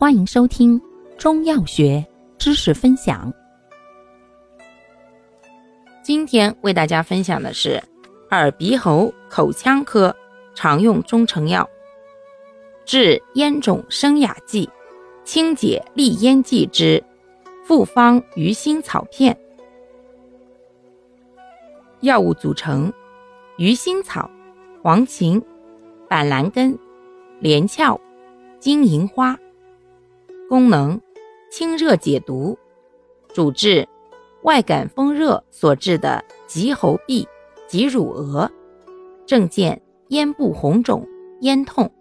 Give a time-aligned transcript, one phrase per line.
[0.00, 0.80] 欢迎收听
[1.18, 2.06] 中药学
[2.38, 3.34] 知识分享。
[6.04, 7.82] 今天为大家分享的是
[8.30, 10.14] 耳鼻喉口腔科
[10.54, 11.68] 常用中成药，
[12.84, 14.70] 治咽肿生哑剂、
[15.24, 17.02] 清解利咽剂之
[17.64, 19.36] 复方鱼腥草片。
[22.02, 22.92] 药物组成：
[23.56, 24.30] 鱼腥草、
[24.80, 25.42] 黄芩、
[26.08, 26.78] 板蓝根、
[27.40, 28.00] 连翘、
[28.60, 29.36] 金银花。
[30.48, 30.98] 功能：
[31.50, 32.58] 清热解毒，
[33.34, 33.86] 主治
[34.44, 37.26] 外感风热所致的急喉痹
[37.66, 38.50] 及乳蛾，
[39.26, 41.06] 症见咽部红肿、
[41.42, 41.92] 咽痛、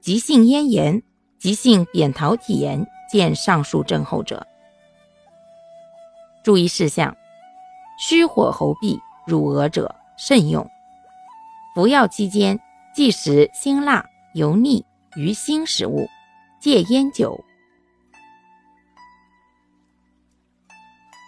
[0.00, 1.00] 急性咽炎、
[1.38, 4.44] 急性扁桃体炎，见上述症候者。
[6.42, 7.16] 注意事项：
[8.00, 10.68] 虚火喉痹、乳蛾者慎用。
[11.72, 12.58] 服药期间
[12.96, 16.08] 忌食辛辣、油腻、鱼腥食物，
[16.60, 17.38] 戒烟酒。